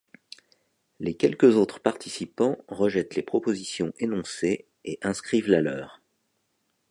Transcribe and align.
Les 0.99 1.13
quelques 1.15 1.55
autres 1.57 1.79
participants 1.79 2.57
rejettent 2.67 3.13
les 3.13 3.21
propositions 3.21 3.93
énoncées 3.99 4.65
et 4.83 4.97
inscrivent 5.03 5.47
la 5.51 5.61
leur. 5.61 6.01